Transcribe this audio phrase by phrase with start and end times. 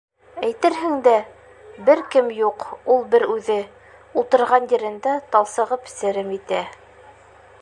[0.45, 1.11] Әйтерһең дә,
[1.89, 2.65] бер кем юҡ,
[2.95, 3.61] ул бер үҙе,
[4.23, 6.69] ултырған ерендә талсығып серем итә...